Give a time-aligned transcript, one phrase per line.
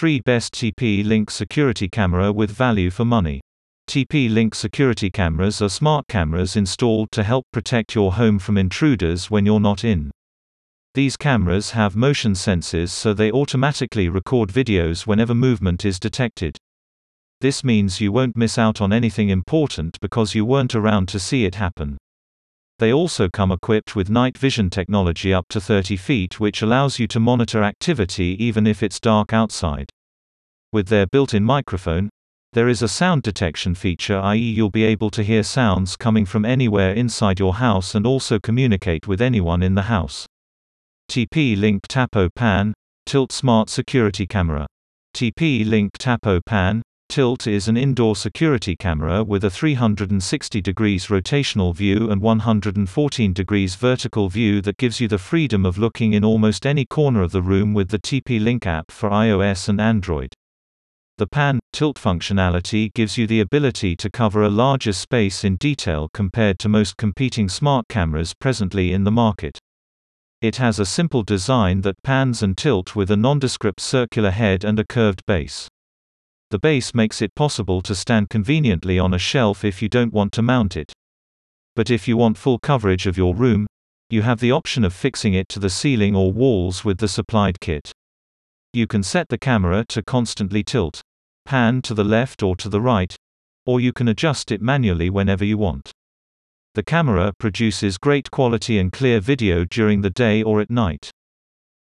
[0.00, 3.38] 3 Best TP-Link Security Camera with Value for Money.
[3.86, 9.44] TP-Link security cameras are smart cameras installed to help protect your home from intruders when
[9.44, 10.10] you're not in.
[10.94, 16.56] These cameras have motion sensors so they automatically record videos whenever movement is detected.
[17.42, 21.44] This means you won't miss out on anything important because you weren't around to see
[21.44, 21.98] it happen.
[22.80, 27.06] They also come equipped with night vision technology up to 30 feet which allows you
[27.08, 29.90] to monitor activity even if it's dark outside.
[30.72, 32.08] With their built-in microphone,
[32.54, 34.38] there is a sound detection feature i.e.
[34.38, 39.06] you'll be able to hear sounds coming from anywhere inside your house and also communicate
[39.06, 40.24] with anyone in the house.
[41.10, 42.72] TP-Link Tapo Pan,
[43.04, 44.66] Tilt Smart Security Camera.
[45.14, 52.08] TP-Link Tapo Pan, Tilt is an indoor security camera with a 360 degrees rotational view
[52.08, 56.84] and 114 degrees vertical view that gives you the freedom of looking in almost any
[56.84, 60.32] corner of the room with the TP-Link app for iOS and Android.
[61.18, 66.10] The pan tilt functionality gives you the ability to cover a larger space in detail
[66.14, 69.58] compared to most competing smart cameras presently in the market.
[70.40, 74.78] It has a simple design that pans and tilt with a nondescript circular head and
[74.78, 75.68] a curved base.
[76.50, 80.32] The base makes it possible to stand conveniently on a shelf if you don't want
[80.32, 80.92] to mount it.
[81.76, 83.68] But if you want full coverage of your room,
[84.08, 87.60] you have the option of fixing it to the ceiling or walls with the supplied
[87.60, 87.92] kit.
[88.72, 91.00] You can set the camera to constantly tilt,
[91.44, 93.14] pan to the left or to the right,
[93.64, 95.92] or you can adjust it manually whenever you want.
[96.74, 101.10] The camera produces great quality and clear video during the day or at night.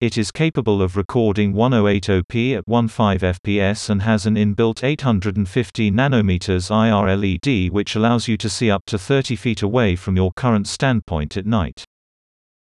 [0.00, 6.70] It is capable of recording 1080p at 15 fps and has an inbuilt 850 nanometers
[6.70, 10.68] IR LED which allows you to see up to 30 feet away from your current
[10.68, 11.84] standpoint at night.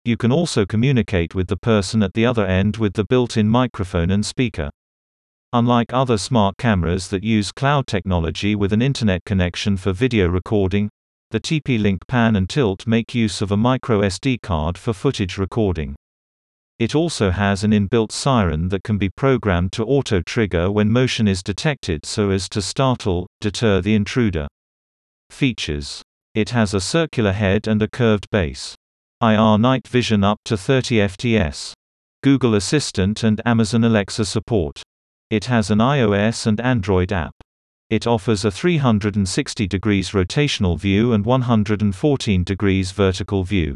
[0.04, 4.10] You can also communicate with the person at the other end with the built-in microphone
[4.10, 4.72] and speaker.
[5.54, 10.90] Unlike other smart cameras that use cloud technology with an internet connection for video recording,
[11.30, 15.96] the TP-Link Pan and Tilt make use of a micro SD card for footage recording.
[16.80, 21.42] It also has an inbuilt siren that can be programmed to auto-trigger when motion is
[21.42, 24.48] detected so as to startle, deter the intruder.
[25.32, 26.04] Features.
[26.36, 28.76] It has a circular head and a curved base.
[29.24, 31.74] IR night vision up to 30 FTS.
[32.22, 34.84] Google Assistant and Amazon Alexa support.
[35.32, 37.34] It has an iOS and Android app.
[37.90, 43.76] It offers a 360 degrees rotational view and 114 degrees vertical view.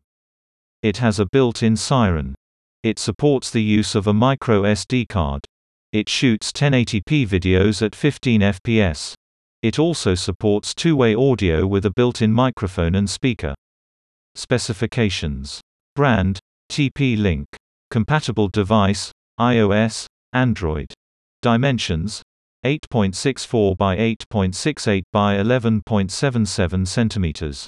[0.83, 2.35] It has a built-in siren.
[2.83, 5.45] It supports the use of a micro SD card.
[5.91, 9.13] It shoots 1080p videos at 15 fps.
[9.61, 13.53] It also supports two-way audio with a built-in microphone and speaker.
[14.33, 15.61] Specifications.
[15.95, 16.39] Brand,
[16.71, 17.45] TP-Link.
[17.91, 20.91] Compatible device, iOS, Android.
[21.43, 22.23] Dimensions,
[22.65, 27.67] 8.64 by 8.68 by 11.77 centimeters.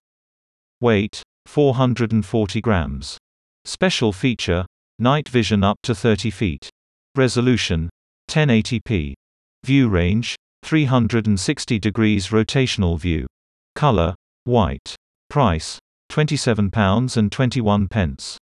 [0.81, 3.17] Weight, 440 grams.
[3.65, 4.65] Special feature,
[4.99, 6.69] Night vision up to 30 feet.
[7.15, 7.89] Resolution
[8.29, 9.13] 1080p.
[9.65, 13.25] View range 360 degrees rotational view.
[13.75, 14.95] Color white.
[15.29, 15.79] Price
[16.11, 18.37] £27 and 21 pence.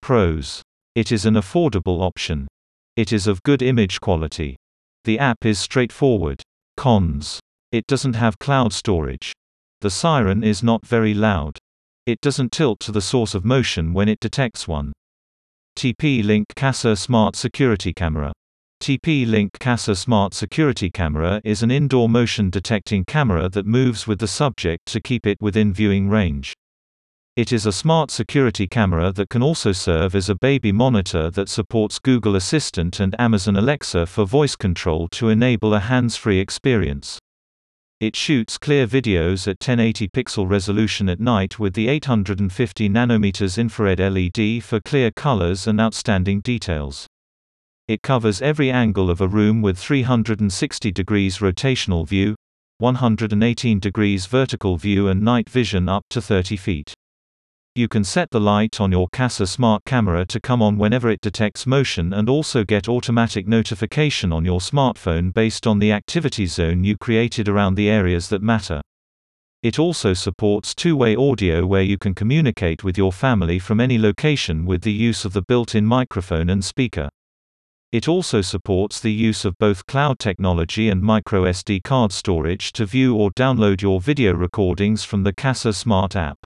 [0.00, 0.62] Pros.
[0.94, 2.46] It is an affordable option.
[2.94, 4.56] It is of good image quality.
[5.04, 6.40] The app is straightforward.
[6.76, 7.40] Cons.
[7.72, 9.32] It doesn't have cloud storage.
[9.80, 11.58] The siren is not very loud.
[12.06, 14.92] It doesn't tilt to the source of motion when it detects one.
[15.76, 18.32] TP-Link Kasa Smart Security Camera.
[18.82, 24.26] TP-Link Kasa Smart Security Camera is an indoor motion detecting camera that moves with the
[24.26, 26.54] subject to keep it within viewing range.
[27.36, 31.50] It is a smart security camera that can also serve as a baby monitor that
[31.50, 37.18] supports Google Assistant and Amazon Alexa for voice control to enable a hands-free experience.
[37.98, 44.00] It shoots clear videos at 1080 pixel resolution at night with the 850 nanometers infrared
[44.00, 47.06] LED for clear colors and outstanding details.
[47.88, 52.34] It covers every angle of a room with 360 degrees rotational view,
[52.80, 56.95] 118 degrees vertical view and night vision up to 30 feet.
[57.76, 61.20] You can set the light on your Kasa smart camera to come on whenever it
[61.20, 66.84] detects motion and also get automatic notification on your smartphone based on the activity zone
[66.84, 68.80] you created around the areas that matter.
[69.62, 74.64] It also supports two-way audio where you can communicate with your family from any location
[74.64, 77.10] with the use of the built-in microphone and speaker.
[77.92, 83.14] It also supports the use of both cloud technology and microSD card storage to view
[83.14, 86.38] or download your video recordings from the Kasa Smart app.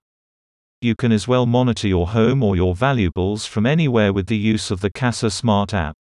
[0.83, 4.71] You can as well monitor your home or your valuables from anywhere with the use
[4.71, 5.97] of the Kasa Smart app.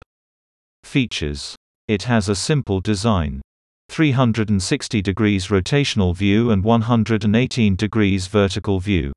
[0.85, 1.55] Features
[1.87, 3.43] It has a simple design.
[3.91, 9.13] 360 degrees rotational view and 118 degrees vertical view.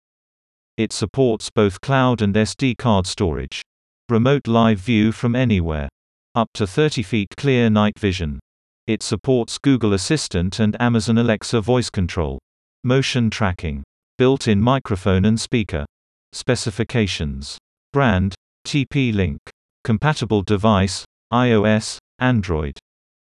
[0.75, 3.62] It supports both cloud and SD card storage.
[4.09, 5.88] Remote live view from anywhere.
[6.36, 8.38] Up to 30 feet clear night vision.
[8.86, 12.38] It supports Google Assistant and Amazon Alexa voice control.
[12.83, 13.83] Motion tracking.
[14.19, 15.86] Built-in microphone and speaker.
[16.33, 17.57] Specifications.
[17.92, 18.36] Brand,
[18.68, 19.39] TP-Link.
[19.83, 22.77] Compatible device, iOS, Android.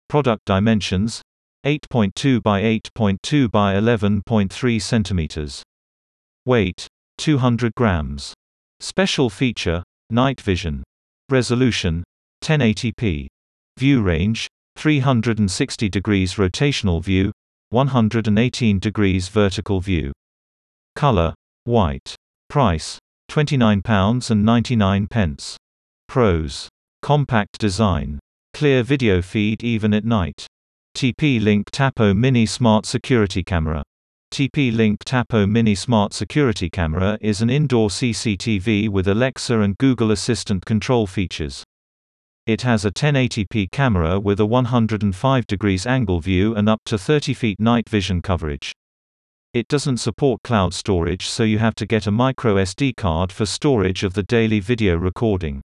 [0.07, 1.19] Product dimensions,
[1.65, 5.63] 8.2 by 8.2 by 11.3 centimeters.
[6.45, 6.87] Weight,
[7.17, 8.35] 200 grams.
[8.79, 9.81] Special feature,
[10.11, 10.83] night vision.
[11.29, 12.03] Resolution,
[12.43, 13.25] 1080p.
[13.79, 17.31] View range, 360 degrees rotational view,
[17.71, 20.11] 118 degrees vertical view.
[20.95, 21.33] Color,
[21.65, 22.15] white.
[22.49, 22.99] Price,
[23.29, 25.09] £29.99.
[25.09, 25.57] pence.
[26.07, 26.69] Pros.
[27.01, 28.19] Compact design.
[28.53, 30.45] Clear video feed even at night.
[30.95, 33.81] TP-Link Tapo Mini Smart Security Camera.
[34.31, 40.65] TP-Link Tapo Mini Smart Security Camera is an indoor CCTV with Alexa and Google Assistant
[40.65, 41.63] control features.
[42.45, 47.33] It has a 1080p camera with a 105 degrees angle view and up to 30
[47.33, 48.71] feet night vision coverage.
[49.53, 53.45] It doesn't support cloud storage so you have to get a micro SD card for
[53.45, 55.61] storage of the daily video recording.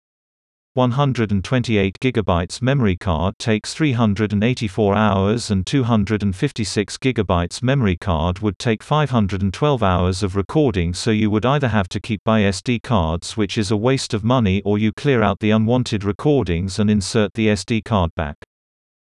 [0.74, 9.82] 128 GB memory card takes 384 hours and 256 GB memory card would take 512
[9.84, 13.70] hours of recording so you would either have to keep by SD cards which is
[13.70, 17.84] a waste of money or you clear out the unwanted recordings and insert the SD
[17.84, 18.36] card back.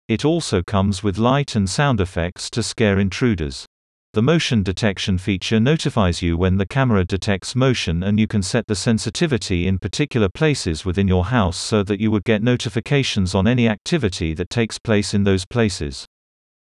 [0.08, 3.66] It also comes with light and sound effects to scare intruders.
[4.14, 8.66] The motion detection feature notifies you when the camera detects motion and you can set
[8.66, 13.46] the sensitivity in particular places within your house so that you would get notifications on
[13.46, 16.06] any activity that takes place in those places.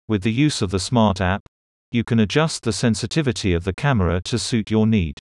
[0.08, 1.42] With the use of the Smart app,
[1.92, 5.20] you can adjust the sensitivity of the camera to suit your need.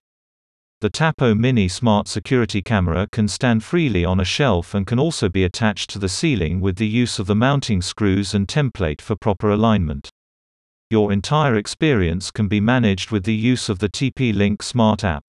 [0.82, 5.30] The Tapo Mini Smart Security Camera can stand freely on a shelf and can also
[5.30, 9.16] be attached to the ceiling with the use of the mounting screws and template for
[9.16, 10.10] proper alignment.
[10.92, 15.24] Your entire experience can be managed with the use of the TP-Link Smart app.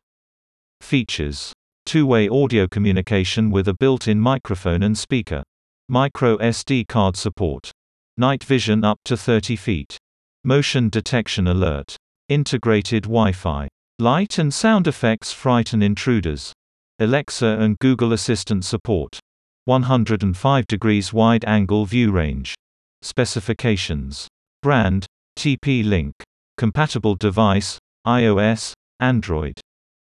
[0.80, 1.52] Features.
[1.84, 5.42] Two-way audio communication with a built-in microphone and speaker.
[5.90, 7.70] Micro SD card support.
[8.16, 9.98] Night vision up to 30 feet.
[10.44, 11.94] Motion detection alert.
[12.30, 13.68] Integrated Wi-Fi.
[13.98, 16.54] Light and sound effects frighten intruders.
[17.00, 19.18] Alexa and Google Assistant support.
[19.66, 22.54] 105 degrees wide angle view range.
[23.02, 24.26] Specifications.
[24.62, 25.06] Brand,
[25.40, 26.12] TP-Link.
[26.58, 29.58] Compatible device, iOS, Android.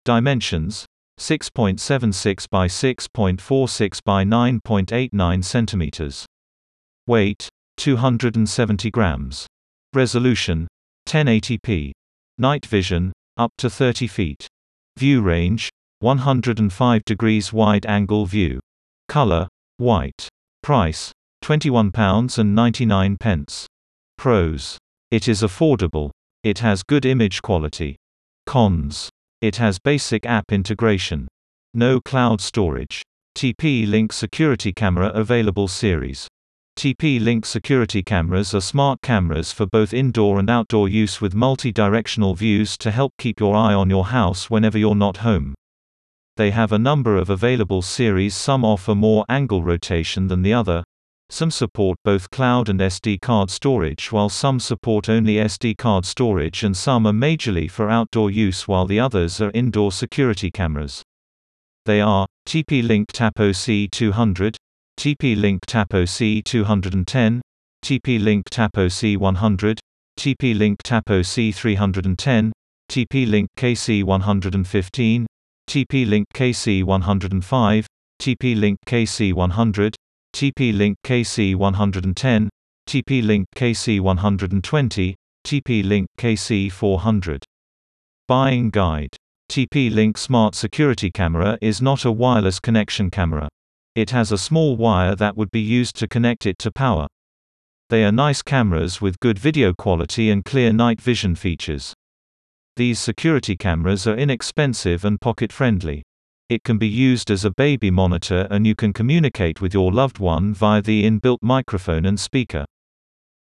[0.06, 0.86] Dimensions,
[1.20, 6.24] 6.76 by 6.46 by 9.89 centimeters.
[7.06, 9.46] Weight, 270 grams.
[9.92, 10.66] Resolution,
[11.06, 11.92] 1080p.
[12.38, 14.48] Night vision, up to 30 feet.
[14.96, 15.68] View range,
[16.00, 18.58] 105 degrees wide angle view.
[19.08, 20.30] Color, white.
[20.62, 21.12] Price,
[21.44, 23.66] £21.99.
[24.16, 24.78] Pros.
[25.12, 26.10] It is affordable.
[26.42, 27.94] It has good image quality.
[28.46, 29.08] Cons.
[29.40, 31.28] It has basic app integration.
[31.74, 33.02] No cloud storage.
[33.36, 36.26] TP-Link Security Camera Available Series.
[36.76, 42.76] TP-Link security cameras are smart cameras for both indoor and outdoor use with multi-directional views
[42.76, 45.54] to help keep your eye on your house whenever you're not home.
[46.36, 50.82] They have a number of available series some offer more angle rotation than the other,
[51.28, 56.62] some support both cloud and SD card storage while some support only SD card storage
[56.62, 61.02] and some are majorly for outdoor use while the others are indoor security cameras.
[61.84, 64.56] They are, TP-Link Tapo C200,
[64.98, 67.40] TP-Link Tapo C210,
[67.84, 69.78] TP-Link Tapo C100,
[70.18, 72.50] TP-Link Tapo C310,
[72.88, 75.26] TP-Link KC115,
[75.68, 77.84] TP-Link KC105,
[78.20, 79.94] TP-Link KC100,
[80.36, 82.48] TP-Link KC110,
[82.86, 85.14] TP-Link KC120,
[85.46, 87.42] TP-Link KC400.
[88.28, 89.16] Buying Guide.
[89.50, 93.48] TP-Link Smart Security Camera is not a wireless connection camera.
[93.94, 97.06] It has a small wire that would be used to connect it to power.
[97.88, 101.94] They are nice cameras with good video quality and clear night vision features.
[102.76, 106.02] These security cameras are inexpensive and pocket-friendly.
[106.48, 110.20] It can be used as a baby monitor and you can communicate with your loved
[110.20, 112.64] one via the inbuilt microphone and speaker.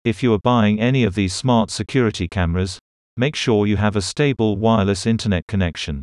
[0.05, 2.79] If you are buying any of these smart security cameras,
[3.19, 6.03] make sure you have a stable wireless internet connection.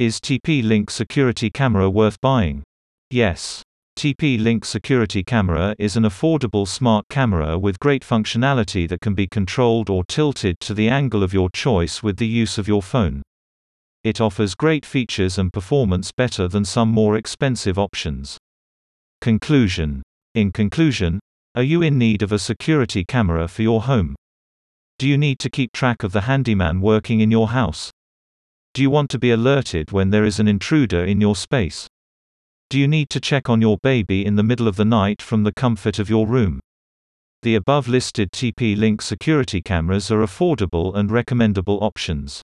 [0.00, 2.64] Is TP-Link security camera worth buying?
[3.10, 3.62] Yes.
[3.96, 9.90] TP-Link Security Camera is an affordable smart camera with great functionality that can be controlled
[9.90, 13.22] or tilted to the angle of your choice with the use of your phone.
[14.04, 18.38] It offers great features and performance better than some more expensive options.
[19.20, 20.02] Conclusion
[20.34, 21.18] In conclusion,
[21.56, 24.14] are you in need of a security camera for your home?
[24.98, 27.90] Do you need to keep track of the handyman working in your house?
[28.74, 31.88] Do you want to be alerted when there is an intruder in your space?
[32.70, 35.42] Do you need to check on your baby in the middle of the night from
[35.42, 36.60] the comfort of your room?
[37.42, 42.42] The above listed TP-Link security cameras are affordable and recommendable options.